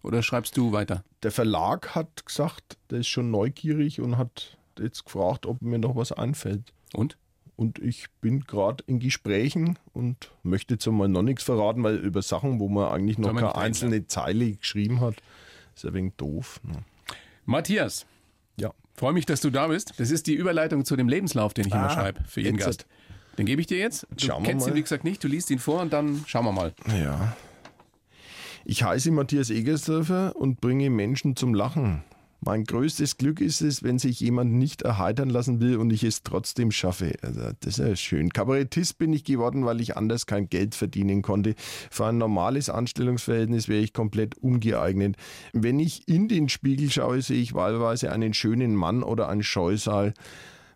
[0.03, 1.05] Oder schreibst du weiter?
[1.23, 5.97] Der Verlag hat gesagt, der ist schon neugierig und hat jetzt gefragt, ob mir noch
[5.97, 6.73] was einfällt.
[6.95, 7.19] Und?
[7.57, 12.23] Und ich bin gerade in Gesprächen und möchte jetzt einmal noch nichts verraten, weil über
[12.23, 15.17] Sachen, wo man eigentlich noch keine einzelne Zeile geschrieben hat,
[15.75, 16.61] ist ein wenig doof.
[16.63, 16.85] Ne?
[17.45, 18.07] Matthias.
[18.61, 18.73] Ja.
[18.95, 19.95] Freue mich, dass du da bist.
[19.99, 22.87] Das ist die Überleitung zu dem Lebenslauf, den ich ah, immer schreibe für jeden Gast.
[23.39, 24.07] Den gebe ich dir jetzt.
[24.11, 25.23] Du schauen kennst ihn, wie gesagt, nicht.
[25.23, 26.75] Du liest ihn vor und dann schauen wir mal.
[26.89, 27.37] Ja.
[28.65, 32.03] Ich heiße Matthias Egersdörfer und bringe Menschen zum Lachen.
[32.41, 36.23] Mein größtes Glück ist es, wenn sich jemand nicht erheitern lassen will und ich es
[36.23, 37.15] trotzdem schaffe.
[37.23, 38.31] Also, das ist ja schön.
[38.31, 41.55] Kabarettist bin ich geworden, weil ich anders kein Geld verdienen konnte.
[41.91, 45.17] Für ein normales Anstellungsverhältnis wäre ich komplett ungeeignet.
[45.53, 50.15] Wenn ich in den Spiegel schaue, sehe ich wahlweise einen schönen Mann oder ein Scheusal.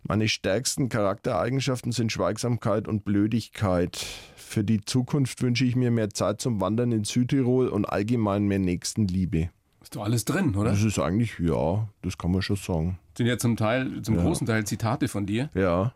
[0.05, 3.95] Meine stärksten Charaktereigenschaften sind Schweigsamkeit und Blödigkeit.
[4.35, 8.59] Für die Zukunft wünsche ich mir mehr Zeit zum Wandern in Südtirol und allgemein mehr
[8.59, 9.49] Nächstenliebe.
[9.81, 10.71] Ist doch alles drin, oder?
[10.71, 12.99] Das ist eigentlich, ja, das kann man schon sagen.
[13.17, 14.21] Sind ja zum Teil, zum ja.
[14.21, 15.49] großen Teil Zitate von dir.
[15.53, 15.93] Ja.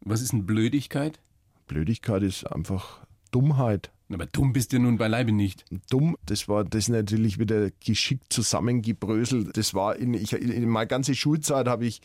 [0.00, 1.20] Was ist denn Blödigkeit?
[1.66, 3.00] Blödigkeit ist einfach
[3.32, 3.90] Dummheit.
[4.12, 5.64] Aber dumm bist du nun beileibe nicht.
[5.90, 9.56] Dumm, das war das natürlich wieder geschickt zusammengebröselt.
[9.56, 12.00] Das war in, ich, in meiner ganzen Schulzeit habe ich,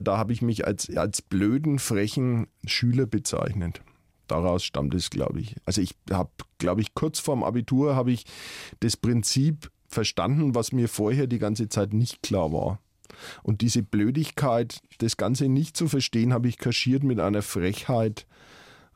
[0.00, 3.80] da habe ich mich als, als blöden, frechen Schüler bezeichnet.
[4.26, 5.54] Daraus stammt es, glaube ich.
[5.64, 8.24] Also ich habe, glaube ich, kurz vorm Abitur habe ich
[8.80, 12.80] das Prinzip verstanden, was mir vorher die ganze Zeit nicht klar war.
[13.44, 18.26] Und diese Blödigkeit, das Ganze nicht zu verstehen, habe ich kaschiert mit einer Frechheit,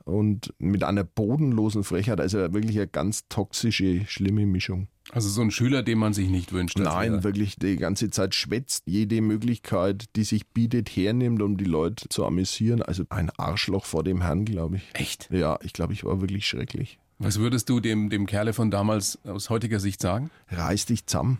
[0.05, 2.19] und mit einer bodenlosen Frechheit.
[2.19, 4.87] Also wirklich eine ganz toxische, schlimme Mischung.
[5.11, 6.77] Also so ein Schüler, den man sich nicht wünscht.
[6.77, 7.23] Nein, wäre.
[7.23, 12.25] wirklich die ganze Zeit schwätzt, jede Möglichkeit, die sich bietet, hernimmt, um die Leute zu
[12.25, 12.81] amüsieren.
[12.81, 14.89] Also ein Arschloch vor dem Herrn, glaube ich.
[14.93, 15.29] Echt?
[15.31, 16.99] Ja, ich glaube, ich war wirklich schrecklich.
[17.19, 20.29] Was würdest du dem, dem Kerle von damals aus heutiger Sicht sagen?
[20.49, 21.39] Reiß dich zusammen.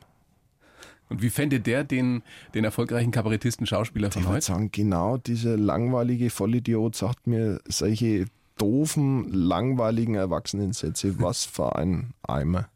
[1.09, 4.45] Und wie fände der den, den erfolgreichen Kabarettisten, Schauspieler von Ich würde heute?
[4.45, 11.19] sagen, genau dieser langweilige Vollidiot sagt mir solche doofen, langweiligen Erwachsenensätze.
[11.19, 12.69] Was für ein Eimer.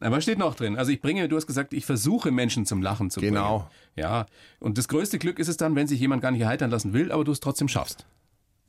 [0.00, 0.76] Aber steht noch drin.
[0.76, 3.34] Also ich bringe, du hast gesagt, ich versuche Menschen zum Lachen zu bringen.
[3.34, 3.68] Genau.
[3.96, 4.26] Ja.
[4.58, 7.12] Und das größte Glück ist es dann, wenn sich jemand gar nicht erheitern lassen will,
[7.12, 8.06] aber du es trotzdem schaffst.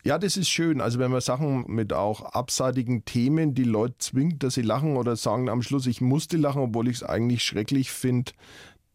[0.06, 0.82] Ja, das ist schön.
[0.82, 5.15] Also wenn man Sachen mit auch abseitigen Themen die Leute zwingt, dass sie lachen oder
[5.15, 8.34] sagen am Schluss, ich musste lachen, obwohl ich es eigentlich schrecklich finde,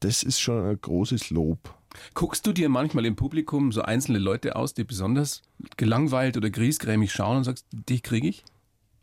[0.00, 1.74] das ist schon ein großes Lob.
[2.14, 5.42] Guckst du dir manchmal im Publikum so einzelne Leute aus, die besonders
[5.76, 8.44] gelangweilt oder griesgrämig schauen und sagst, dich kriege ich?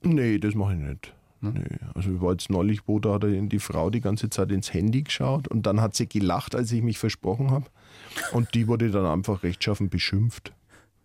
[0.03, 1.13] Nee, das mache ich nicht.
[1.41, 1.77] Nee.
[1.93, 5.03] Also ich war jetzt neulich, wo da hat die Frau die ganze Zeit ins Handy
[5.03, 7.65] geschaut und dann hat sie gelacht, als ich mich versprochen habe.
[8.31, 10.53] Und die wurde dann einfach rechtschaffen beschimpft.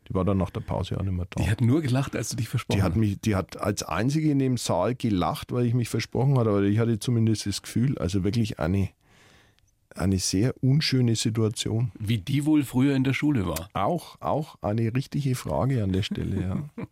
[0.08, 1.42] Die war dann nach der Pause auch nicht mehr da.
[1.42, 2.98] Die hat nur gelacht, als du dich versprochen Die hat hast.
[2.98, 6.62] mich, die hat als einzige in dem Saal gelacht, weil ich mich versprochen hatte, aber
[6.62, 8.88] ich hatte zumindest das Gefühl, also wirklich eine,
[9.94, 11.90] eine sehr unschöne Situation.
[11.98, 13.70] Wie die wohl früher in der Schule war.
[13.72, 16.68] Auch, auch eine richtige Frage an der Stelle, ja.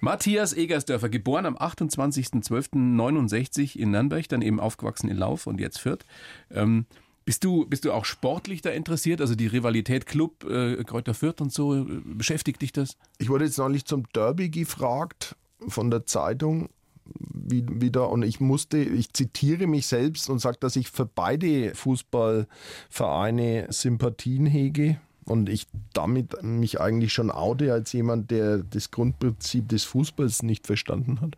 [0.00, 6.04] Matthias Egersdörfer, geboren am 28.12.69 in Nürnberg, dann eben aufgewachsen in Lauf und jetzt Fürth.
[6.50, 6.86] Ähm,
[7.24, 9.20] bist du, bist du auch sportlich da interessiert?
[9.20, 12.96] Also die Rivalität Club, äh, Kräuter Fürth und so, äh, beschäftigt dich das?
[13.18, 15.34] Ich wurde jetzt neulich zum Derby gefragt
[15.66, 16.68] von der Zeitung
[17.06, 23.66] wieder und ich musste, ich zitiere mich selbst und sage, dass ich für beide Fußballvereine
[23.70, 29.84] Sympathien hege und ich damit mich eigentlich schon oute als jemand, der das Grundprinzip des
[29.84, 31.36] Fußballs nicht verstanden hat.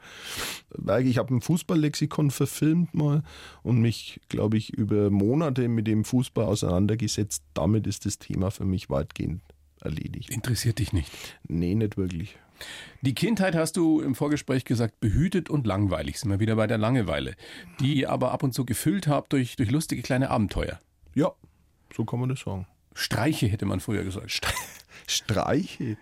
[0.71, 3.23] Weil ich habe ein Fußballlexikon verfilmt mal
[3.63, 7.43] und mich, glaube ich, über Monate mit dem Fußball auseinandergesetzt.
[7.55, 9.41] Damit ist das Thema für mich weitgehend
[9.81, 10.31] erledigt.
[10.31, 11.11] Interessiert dich nicht.
[11.49, 12.37] Nee, nicht wirklich.
[13.03, 16.19] Die Kindheit hast du im Vorgespräch gesagt, behütet und langweilig.
[16.19, 17.35] Sind wir wieder bei der Langeweile.
[17.81, 20.79] Die ihr aber ab und zu gefüllt habt durch, durch lustige kleine Abenteuer.
[21.15, 21.33] Ja,
[21.95, 22.67] so kann man das sagen.
[22.95, 24.41] Streiche hätte man früher gesagt.
[25.07, 25.97] Streiche.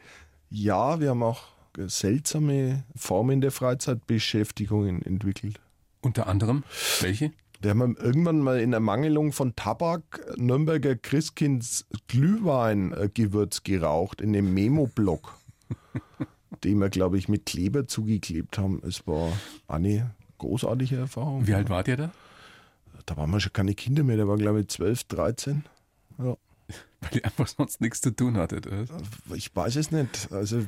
[0.51, 1.43] Ja, wir haben auch
[1.77, 5.61] seltsame Formen der Freizeitbeschäftigungen entwickelt.
[6.01, 6.65] Unter anderem
[7.01, 7.33] welche?
[7.61, 15.39] Wir haben irgendwann mal in Ermangelung von Tabak Nürnberger Christkinds Glühweingewürz geraucht in dem Memo-Block,
[16.65, 18.81] den wir, glaube ich, mit Kleber zugeklebt haben.
[18.87, 19.33] Es war
[19.69, 21.47] eine großartige Erfahrung.
[21.47, 22.11] Wie alt wart ihr da?
[23.07, 25.65] Da waren wir schon keine Kinder mehr, da war, glaube ich, 12, 13.
[26.19, 26.37] Ja.
[27.01, 28.67] Weil ihr einfach sonst nichts zu tun hattet.
[28.67, 28.87] Oder?
[29.35, 30.33] Ich weiß es nicht.
[30.33, 30.65] Also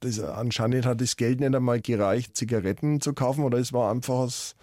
[0.00, 4.14] das, anscheinend hat das Geld nicht einmal gereicht, Zigaretten zu kaufen oder es war einfach
[4.14, 4.56] aus,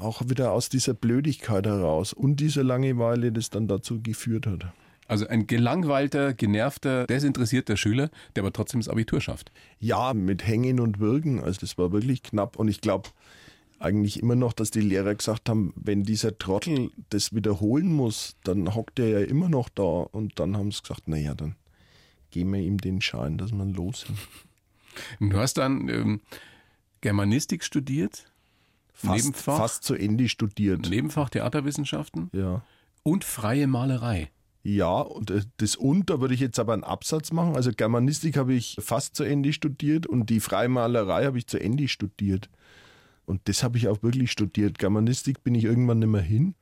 [0.00, 4.72] auch wieder aus dieser Blödigkeit heraus und dieser Langeweile, das dann dazu geführt hat.
[5.08, 9.50] Also ein gelangweilter, genervter, desinteressierter Schüler, der aber trotzdem das Abitur schafft.
[9.80, 11.40] Ja, mit Hängen und Würgen.
[11.42, 13.08] Also das war wirklich knapp und ich glaube
[13.80, 18.74] eigentlich immer noch, dass die Lehrer gesagt haben, wenn dieser Trottel das wiederholen muss, dann
[18.74, 21.56] hockt er ja immer noch da und dann haben sie gesagt, naja, dann
[22.30, 24.04] geben wir ihm den Schein, dass man los.
[25.20, 26.20] Und du hast dann ähm,
[27.00, 28.30] Germanistik studiert,
[28.92, 30.90] Fast, Nebenfach, fast zu Ende studiert.
[30.90, 32.62] Nebenfach Theaterwissenschaften Ja.
[33.04, 34.28] und freie Malerei.
[34.62, 37.56] Ja, und äh, das und, da würde ich jetzt aber einen Absatz machen.
[37.56, 41.88] Also Germanistik habe ich fast zu Ende studiert und die Freimalerei habe ich zu Ende
[41.88, 42.50] studiert.
[43.26, 44.78] Und das habe ich auch wirklich studiert.
[44.78, 46.54] Germanistik bin ich irgendwann nicht mehr hin.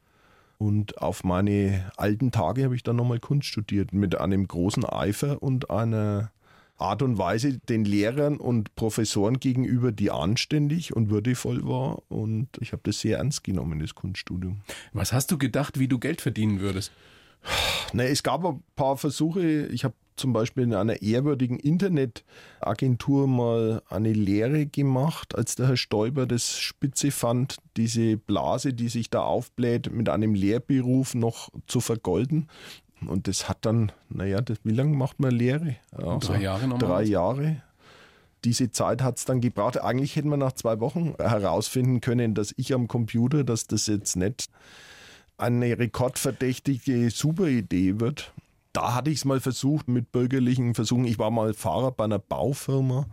[0.58, 3.92] Und auf meine alten Tage habe ich dann nochmal Kunst studiert.
[3.92, 6.32] Mit einem großen Eifer und einer
[6.78, 12.02] Art und Weise den Lehrern und Professoren gegenüber, die anständig und würdevoll war.
[12.08, 14.60] Und ich habe das sehr ernst genommen, das Kunststudium.
[14.92, 16.92] Was hast du gedacht, wie du Geld verdienen würdest?
[17.92, 19.66] Ne, es gab ein paar Versuche.
[19.66, 25.76] Ich habe zum Beispiel in einer ehrwürdigen Internetagentur mal eine Lehre gemacht, als der Herr
[25.76, 31.80] Stoiber das spitze fand, diese Blase, die sich da aufbläht, mit einem Lehrberuf noch zu
[31.80, 32.48] vergolden.
[33.06, 35.76] Und das hat dann, naja, das, wie lange macht man Lehre?
[35.92, 37.12] Also Drei Jahre Drei normalerweise?
[37.12, 37.62] Jahre.
[38.44, 39.80] Diese Zeit hat es dann gebraucht.
[39.80, 44.16] Eigentlich hätten wir nach zwei Wochen herausfinden können, dass ich am Computer, dass das jetzt
[44.16, 44.48] nicht
[45.38, 48.32] eine rekordverdächtige Superidee wird.
[48.72, 51.04] Da hatte ich es mal versucht mit bürgerlichen Versuchen.
[51.04, 53.06] Ich war mal Fahrer bei einer Baufirma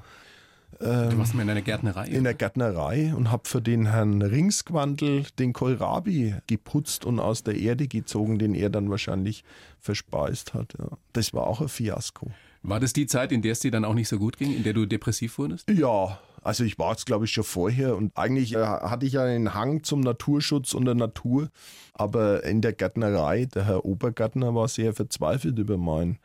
[0.79, 2.07] Du warst mal in einer Gärtnerei.
[2.07, 7.55] in der Gärtnerei und habe für den Herrn Ringsquandl den Kohlrabi geputzt und aus der
[7.55, 9.43] Erde gezogen, den er dann wahrscheinlich
[9.79, 10.73] verspeist hat.
[10.77, 10.97] Ja.
[11.13, 12.31] Das war auch ein Fiasko.
[12.63, 14.63] War das die Zeit, in der es dir dann auch nicht so gut ging, in
[14.63, 15.69] der du depressiv wurdest?
[15.69, 19.23] Ja, also ich war es, glaube ich, schon vorher und eigentlich äh, hatte ich ja
[19.23, 21.49] einen Hang zum Naturschutz und der Natur,
[21.93, 26.19] aber in der Gärtnerei, der Herr Obergärtner war sehr verzweifelt über mein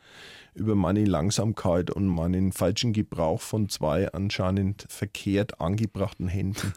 [0.55, 6.73] über meine Langsamkeit und meinen falschen Gebrauch von zwei anscheinend verkehrt angebrachten Händen.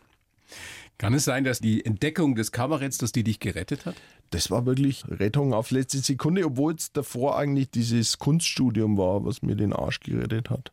[1.00, 3.96] Kann es sein, dass die Entdeckung des Kabaretts, dass die dich gerettet hat?
[4.30, 9.42] Das war wirklich Rettung auf letzte Sekunde, obwohl es davor eigentlich dieses Kunststudium war, was
[9.42, 10.72] mir den Arsch gerettet hat.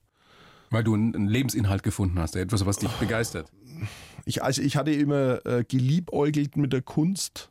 [0.71, 3.51] Weil du einen Lebensinhalt gefunden hast, etwas, was dich begeistert.
[4.25, 7.51] Ich, also ich hatte immer äh, geliebäugelt mit der Kunst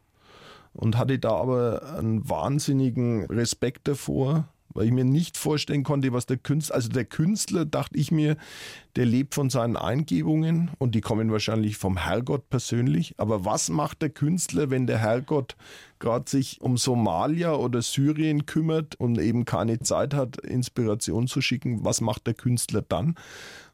[0.73, 6.27] und hatte da aber einen wahnsinnigen Respekt davor, weil ich mir nicht vorstellen konnte, was
[6.27, 8.37] der Künstler, also der Künstler, dachte ich mir,
[8.97, 13.13] der lebt von seinen Eingebungen und die kommen wahrscheinlich vom Herrgott persönlich.
[13.17, 15.55] Aber was macht der Künstler, wenn der Herrgott
[15.99, 21.85] gerade sich um Somalia oder Syrien kümmert und eben keine Zeit hat, Inspiration zu schicken?
[21.85, 23.13] Was macht der Künstler dann?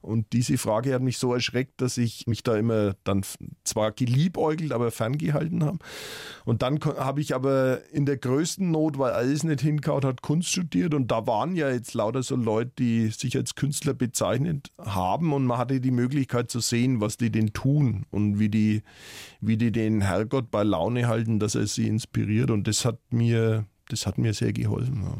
[0.04, 3.24] Und diese Frage hat mich so erschreckt, dass ich mich da immer dann
[3.64, 5.78] zwar geliebäugelt, aber ferngehalten habe.
[6.44, 10.50] Und dann habe ich aber in der größten Not, weil alles nicht hinkaut hat, Kunst
[10.50, 10.94] studiert.
[10.94, 15.13] Und da waren ja jetzt lauter so Leute, die sich als Künstler bezeichnet haben.
[15.22, 18.84] Und man hatte die Möglichkeit zu sehen, was die denn tun und wie die,
[19.42, 22.50] wie die den Herrgott bei Laune halten, dass er sie inspiriert.
[22.52, 25.04] Und das hat mir, das hat mir sehr geholfen.
[25.04, 25.18] Ja.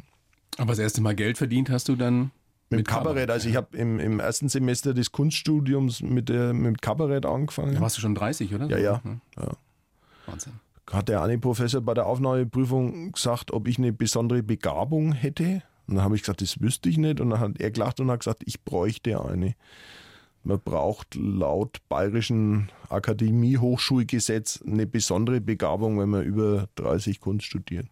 [0.58, 2.32] Aber das erste Mal Geld verdient hast du dann
[2.70, 3.30] mit, mit Kabarett.
[3.30, 7.76] Also ich habe im, im ersten Semester des Kunststudiums mit, der, mit Kabarett angefangen.
[7.76, 8.70] Da warst du schon 30, oder?
[8.70, 9.02] Ja, ja.
[9.38, 9.52] ja.
[10.26, 10.54] Wahnsinn.
[10.92, 15.64] Hat der eine Professor bei der Aufnahmeprüfung gesagt, ob ich eine besondere Begabung hätte.
[15.88, 17.20] Und dann habe ich gesagt, das wüsste ich nicht.
[17.20, 19.56] Und dann hat er gelacht und hat gesagt, ich bräuchte eine.
[20.44, 27.88] Man braucht laut Bayerischen Akademie-Hochschulgesetz eine besondere Begabung, wenn man über 30 Kunst studiert.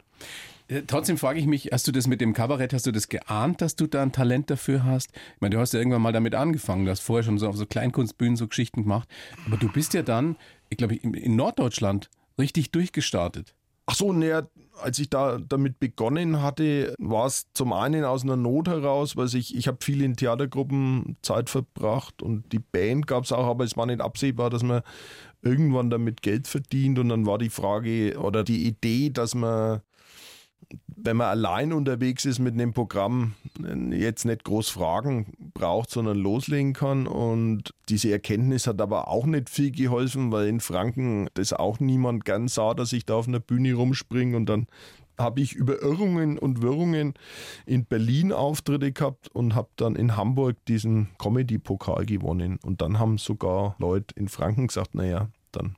[0.67, 3.62] Äh, trotzdem frage ich mich, hast du das mit dem Kabarett, hast du das geahnt,
[3.62, 5.12] dass du da ein Talent dafür hast?
[5.13, 7.56] Ich meine, du hast ja irgendwann mal damit angefangen, du hast vorher schon so auf
[7.56, 9.08] so Kleinkunstbühnen so Geschichten gemacht,
[9.45, 10.38] aber du bist ja dann,
[10.69, 13.56] ich glaube, in Norddeutschland richtig durchgestartet.
[13.91, 14.47] Ach so, ne,
[14.82, 19.27] als ich da damit begonnen hatte, war es zum einen aus einer Not heraus, weil
[19.36, 23.65] ich, ich habe viel in Theatergruppen Zeit verbracht und die Band gab es auch, aber
[23.65, 24.82] es war nicht absehbar, dass man
[25.41, 26.99] irgendwann damit Geld verdient.
[26.99, 29.82] Und dann war die Frage oder die Idee, dass man
[31.04, 33.34] wenn man allein unterwegs ist mit einem Programm,
[33.91, 37.08] jetzt nicht groß Fragen braucht, sondern loslegen kann.
[37.08, 42.26] Und diese Erkenntnis hat aber auch nicht viel geholfen, weil in Franken das auch niemand
[42.26, 44.67] gern sah, dass ich da auf einer Bühne rumspringe und dann
[45.17, 47.13] habe ich über Irrungen und Wirrungen
[47.65, 52.60] in Berlin Auftritte gehabt und habe dann in Hamburg diesen Comedy-Pokal gewonnen.
[52.63, 55.76] Und dann haben sogar Leute in Franken gesagt, naja, dann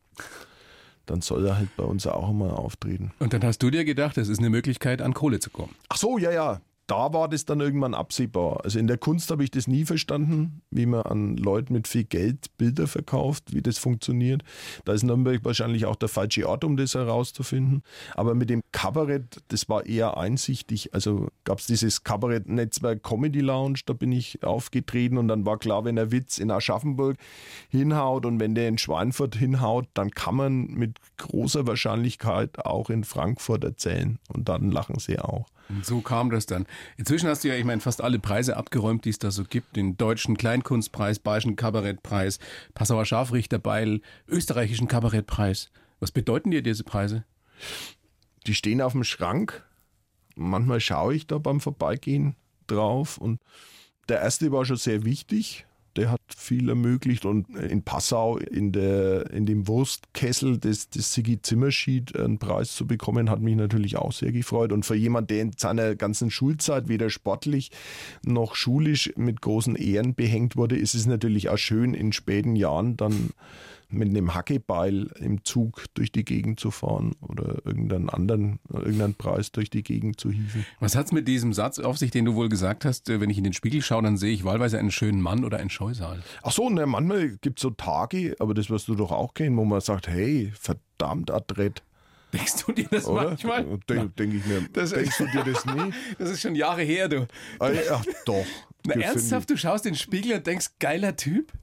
[1.06, 3.12] dann soll er halt bei uns auch mal auftreten.
[3.20, 5.76] Und dann hast du dir gedacht, das ist eine Möglichkeit, an Kohle zu kommen.
[5.90, 8.62] Ach so, ja, ja da war das dann irgendwann absehbar.
[8.64, 12.04] Also in der Kunst habe ich das nie verstanden, wie man an Leute mit viel
[12.04, 14.44] Geld Bilder verkauft, wie das funktioniert.
[14.84, 17.84] Da ist Nürnberg wahrscheinlich auch der falsche Ort, um das herauszufinden.
[18.16, 20.94] Aber mit dem Kabarett, das war eher einsichtig.
[20.94, 25.86] Also gab es dieses Kabarett-Netzwerk Comedy Lounge, da bin ich aufgetreten und dann war klar,
[25.86, 27.18] wenn der Witz in Aschaffenburg
[27.70, 33.04] hinhaut und wenn der in Schweinfurt hinhaut, dann kann man mit großer Wahrscheinlichkeit auch in
[33.04, 34.20] Frankfurt erzählen.
[34.28, 35.48] Und dann lachen sie auch.
[35.70, 36.66] Und so kam das dann.
[36.98, 39.76] Inzwischen hast du ja, ich meine, fast alle Preise abgeräumt, die es da so gibt.
[39.76, 42.40] Den deutschen Kleinkunstpreis, Bayerischen Kabarettpreis,
[42.74, 45.72] Passauer Scharfrichterbeil, österreichischen Kabarettpreis.
[46.00, 47.24] Was bedeuten dir diese Preise?
[48.46, 49.66] Die stehen auf dem Schrank.
[50.36, 52.36] Manchmal schaue ich da beim Vorbeigehen
[52.68, 53.40] drauf und
[54.10, 59.32] der erste war schon sehr wichtig, der hat viel ermöglicht und in Passau in, der,
[59.32, 64.12] in dem Wurstkessel des, des Sigi Zimmerschied einen Preis zu bekommen, hat mich natürlich auch
[64.12, 64.72] sehr gefreut.
[64.72, 67.72] Und für jemanden, der in seiner ganzen Schulzeit weder sportlich
[68.24, 72.98] noch schulisch mit großen Ehren behängt wurde, ist es natürlich auch schön, in späten Jahren
[72.98, 73.30] dann
[73.94, 79.52] mit einem Hackebeil im Zug durch die Gegend zu fahren oder irgendeinen anderen, irgendeinen Preis
[79.52, 80.66] durch die Gegend zu hieven.
[80.80, 83.30] Was hat es mit diesem Satz auf sich, den du wohl gesagt hast, äh, wenn
[83.30, 86.22] ich in den Spiegel schaue, dann sehe ich wahlweise einen schönen Mann oder einen Scheusal?
[86.42, 89.58] Ach so, ne, manchmal gibt es so Tage, aber das wirst du doch auch kennen,
[89.58, 91.84] wo man sagt, hey, verdammt adrett.
[92.34, 93.30] Denkst du dir das Oder?
[93.30, 93.80] manchmal?
[93.88, 94.68] Denk, Denke ich mir.
[94.74, 95.94] Das Denkst du dir das nie?
[96.18, 97.28] Das ist schon Jahre her, du.
[97.60, 98.46] Ach, doch.
[98.86, 101.54] Na, ernsthaft, du schaust in den Spiegel und denkst, geiler Typ?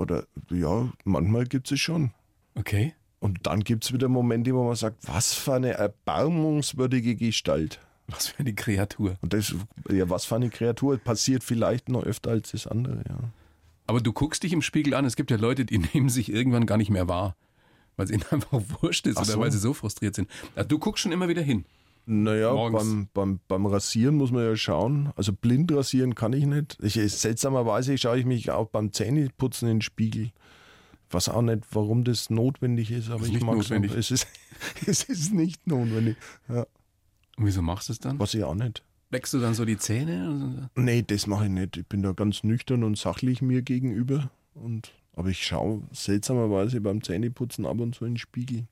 [0.00, 2.12] Oder ja, manchmal gibt es schon.
[2.54, 2.94] Okay.
[3.18, 7.80] Und dann gibt es wieder Momente, wo man sagt, was für eine erbarmungswürdige Gestalt.
[8.08, 9.18] Was für eine Kreatur.
[9.20, 9.54] Und das,
[9.90, 10.96] ja, was für eine Kreatur.
[10.96, 13.18] Passiert vielleicht noch öfter als das andere, ja.
[13.86, 16.64] Aber du guckst dich im Spiegel an, es gibt ja Leute, die nehmen sich irgendwann
[16.64, 17.36] gar nicht mehr wahr.
[17.96, 19.40] Weil es ihnen einfach wurscht ist Ach oder so.
[19.40, 20.30] weil sie so frustriert sind.
[20.54, 21.66] Also du guckst schon immer wieder hin.
[22.12, 22.82] Naja, Morgens.
[22.82, 25.12] beim, beim, beim Rasieren muss man ja schauen.
[25.14, 26.76] Also blind rasieren kann ich nicht.
[26.82, 30.32] Ich, seltsamerweise schaue ich mich auch beim Zähneputzen in den Spiegel.
[31.08, 33.94] Ich weiß auch nicht, warum das notwendig ist, aber Ist ich mag notwendig.
[33.94, 34.10] es.
[34.10, 34.26] Ist,
[34.86, 36.16] es ist nicht notwendig.
[36.48, 36.66] Ja,
[37.36, 38.18] Und wieso machst du es dann?
[38.18, 38.82] was ich auch nicht.
[39.10, 40.68] Wächst du dann so die Zähne?
[40.74, 41.76] Nee, das mache ich nicht.
[41.76, 44.30] Ich bin da ganz nüchtern und sachlich mir gegenüber.
[44.54, 48.66] Und, aber ich schaue seltsamerweise beim Zähneputzen ab und zu in den Spiegel.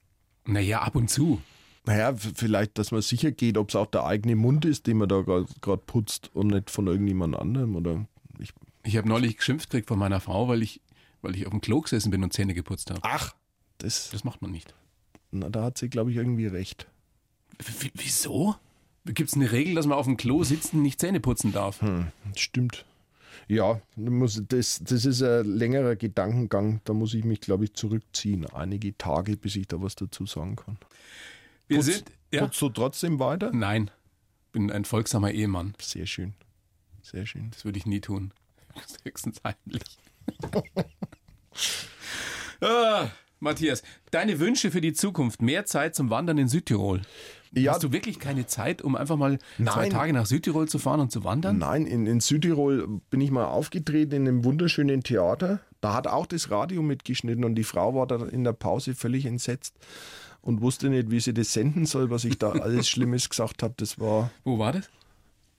[0.44, 1.40] Naja, ab und zu.
[1.88, 5.09] Naja, vielleicht, dass man sicher geht, ob es auch der eigene Mund ist, den man
[5.09, 7.77] da gerade putzt und nicht von irgendjemand anderem.
[7.77, 8.07] Oder
[8.38, 8.53] ich,
[8.85, 10.83] Ich habe neulich geschimpft gekriegt von meiner Frau, weil ich,
[11.22, 13.01] weil ich auf dem Klo gesessen bin und Zähne geputzt habe.
[13.05, 13.35] ach,
[13.79, 14.74] das, Das macht man nicht.
[15.31, 16.87] na, da hat sie, glaube ich, irgendwie recht.
[17.59, 18.55] W wieso?
[19.07, 21.81] Gibt es eine Regel, dass man auf dem Klo sitzen nicht Zähne putzen darf?
[21.81, 22.85] Hm, stimmt.
[23.46, 26.83] Ja, muss, das, das ist ein längerer Gedankengang.
[26.85, 28.44] Da muss ich mich, glaube ich, zurückziehen.
[28.44, 30.77] Einige Tage, bis ich da was dazu sagen kann.
[31.69, 32.05] Wir Putz- sind.
[32.33, 32.43] Ja?
[32.43, 33.51] Putzt du trotzdem weiter?
[33.53, 33.91] Nein,
[34.53, 35.75] bin ein folgsamer Ehemann.
[35.81, 36.35] Sehr schön.
[37.03, 37.51] Sehr schön.
[37.53, 38.33] Das würde ich nie tun.
[39.05, 39.83] Höchstens heimlich.
[42.61, 43.09] ah,
[43.41, 45.43] Matthias, deine Wünsche für die Zukunft.
[45.43, 47.03] Mehr Zeit zum Wandern in Südtirol.
[47.53, 49.91] Ja, Hast du wirklich keine Zeit, um einfach mal zwei Nein.
[49.91, 51.57] Tage nach Südtirol zu fahren und zu wandern?
[51.59, 55.61] Nein, in, in Südtirol bin ich mal aufgetreten in einem wunderschönen Theater.
[55.81, 59.25] Da hat auch das Radio mitgeschnitten und die Frau war da in der Pause völlig
[59.25, 59.75] entsetzt
[60.42, 63.74] und wusste nicht, wie sie das senden soll, was ich da alles Schlimmes gesagt habe.
[63.77, 64.88] Das war, Wo war das?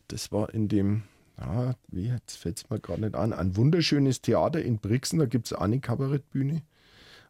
[0.08, 1.04] das war in dem,
[1.38, 5.26] ah, wie, jetzt fällt es mir gerade nicht an, ein wunderschönes Theater in Brixen, da
[5.26, 6.62] gibt es eine Kabarettbühne.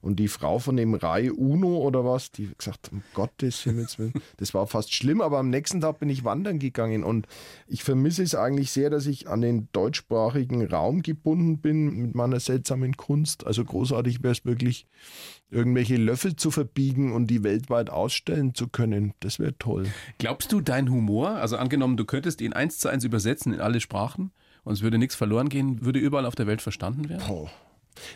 [0.02, 4.00] Und die Frau von dem Rai Uno oder was, die hat gesagt, um Gottes Himmels
[4.00, 7.28] Willen, das war fast schlimm, aber am nächsten Tag bin ich wandern gegangen und
[7.68, 12.40] ich vermisse es eigentlich sehr, dass ich an den deutschsprachigen Raum gebunden bin mit meiner
[12.40, 13.46] seltsamen Kunst.
[13.46, 14.88] Also großartig wäre es wirklich,
[15.52, 19.14] irgendwelche Löffel zu verbiegen und die weltweit ausstellen zu können.
[19.20, 19.88] Das wäre toll.
[20.18, 23.82] Glaubst du, dein Humor, also angenommen, du könntest ihn eins zu eins übersetzen in alle
[23.82, 24.32] Sprachen
[24.64, 27.24] und es würde nichts verloren gehen, würde überall auf der Welt verstanden werden?
[27.30, 27.50] Oh.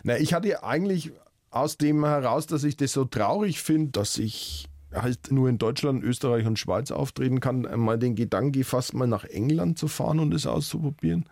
[0.03, 1.11] Na, ich hatte eigentlich
[1.53, 6.03] aus dem heraus, dass ich das so traurig finde, dass ich halt nur in Deutschland,
[6.03, 10.31] Österreich und Schweiz auftreten kann, mal den Gedanken gefasst, mal nach England zu fahren und
[10.31, 11.25] das auszuprobieren.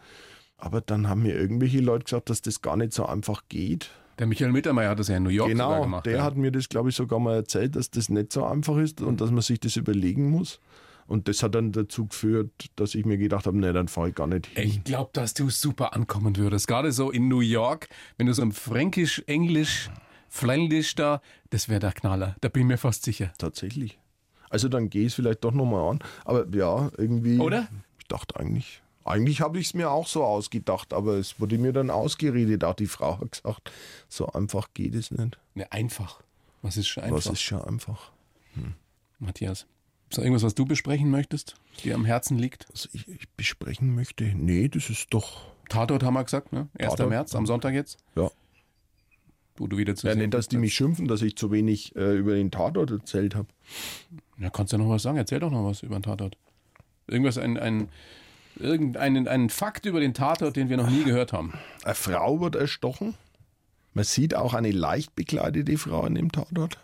[0.58, 3.90] Aber dann haben mir irgendwelche Leute gesagt, dass das gar nicht so einfach geht.
[4.20, 6.06] Der Michael Mittermeier hat das ja in New York Genau, gemacht.
[6.06, 6.24] der ja.
[6.24, 9.22] hat mir das, glaube ich, sogar mal erzählt, dass das nicht so einfach ist und
[9.22, 10.60] dass man sich das überlegen muss.
[11.08, 14.16] Und das hat dann dazu geführt, dass ich mir gedacht habe, nee, dann fahre ich
[14.16, 14.68] gar nicht hin.
[14.68, 16.68] Ich glaube, dass du super ankommen würdest.
[16.68, 19.90] Gerade so in New York, wenn du so im Fränkisch, Englisch,
[20.34, 22.38] Flämisch da, das wäre der Knaller.
[22.40, 23.34] Da bin ich mir fast sicher.
[23.38, 24.00] Tatsächlich.
[24.50, 26.00] Also dann gehe ich es vielleicht doch nochmal an.
[26.24, 27.38] Aber ja, irgendwie.
[27.38, 27.68] Oder?
[28.00, 28.82] Ich dachte eigentlich.
[29.04, 32.64] Eigentlich habe ich es mir auch so ausgedacht, aber es wurde mir dann ausgeredet.
[32.64, 33.72] Auch die Frau hat gesagt,
[34.08, 35.38] so einfach geht es nicht.
[35.54, 36.22] Ne, einfach.
[36.62, 37.18] Was ist schon einfach?
[37.18, 38.12] Was ist schon einfach?
[39.20, 39.68] Matthias,
[40.10, 42.68] ist da irgendwas, was du besprechen möchtest, dir am Herzen liegt?
[42.72, 44.24] Was ich, ich besprechen möchte?
[44.24, 45.52] Nee, das ist doch.
[45.68, 46.70] Tatort haben wir gesagt, ne?
[46.80, 46.92] 1.
[46.92, 47.10] Tatort.
[47.10, 48.32] März, am Sonntag jetzt, Ja.
[49.56, 50.62] Wo du wieder zu ja sehen nicht, dass die bist.
[50.62, 53.48] mich schimpfen, dass ich zu wenig äh, über den Tatort erzählt habe.
[54.38, 55.18] Ja, kannst du noch was sagen?
[55.18, 56.38] Erzähl doch noch was über den Tatort.
[57.08, 57.90] Irgendwas, ein, ein,
[58.58, 61.54] irgendeinen einen Fakt über den Tatort, den wir noch nie gehört haben.
[61.84, 63.16] Eine Frau wird erstochen.
[63.94, 66.80] Man sieht auch eine leicht bekleidete Frau in dem Tatort.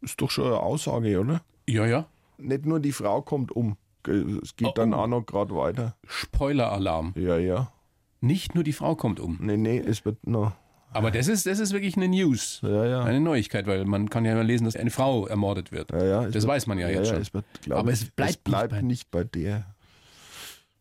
[0.00, 1.42] Ist doch schon eine Aussage, oder?
[1.68, 2.06] Ja, ja.
[2.38, 3.76] Nicht nur die Frau kommt um.
[4.06, 4.98] Es geht Oh, dann oh.
[4.98, 5.96] auch noch gerade weiter.
[6.06, 7.14] Spoiler-Alarm.
[7.16, 7.72] Ja, ja.
[8.20, 9.38] Nicht nur die Frau kommt um.
[9.40, 10.52] Nee, nee, es wird noch.
[10.92, 12.60] Aber das ist, das ist wirklich eine News.
[12.62, 13.04] Ja, ja.
[13.04, 15.90] Eine Neuigkeit, weil man kann ja immer lesen, dass eine Frau ermordet wird.
[15.92, 17.20] Ja, es das wird- weiß man ja, jetzt schon.
[17.20, 19.66] Es wird, Aber es bleibt, es bleibt nicht nicht, bei der.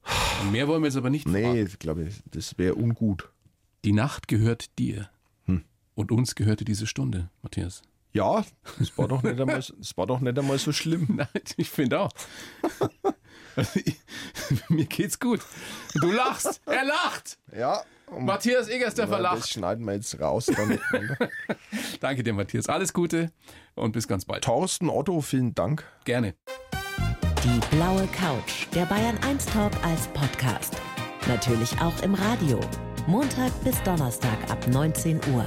[0.04, 0.52] bei.
[0.52, 1.66] Mehr wollen wir jetzt aber nicht Nee, fragen.
[1.66, 3.30] ich glaube, das wäre ungut.
[3.84, 5.10] Die Nacht gehört dir.
[5.46, 5.64] Hm.
[5.96, 7.82] Und uns gehörte diese Stunde, Matthias.
[8.14, 8.46] Ja,
[8.80, 9.62] das war doch nicht einmal,
[9.98, 11.08] war doch nicht einmal so schlimm.
[11.16, 12.12] Nein, ich finde auch.
[13.58, 13.98] Also ich,
[14.70, 15.42] mir geht's gut.
[15.96, 16.62] Du lachst.
[16.66, 17.38] Er lacht.
[17.58, 19.50] Ja, um, Matthias Egersdorfer das lacht.
[19.50, 20.46] schneiden wir jetzt raus.
[20.46, 20.80] Dann,
[22.00, 22.68] Danke dir, Matthias.
[22.68, 23.32] Alles Gute
[23.76, 24.44] und bis ganz bald.
[24.44, 25.84] Thorsten Otto, vielen Dank.
[26.06, 26.36] Gerne.
[27.44, 30.76] Die blaue Couch, der Bayern 1 Talk als Podcast.
[31.28, 32.60] Natürlich auch im Radio.
[33.08, 35.46] Montag bis Donnerstag ab 19 Uhr.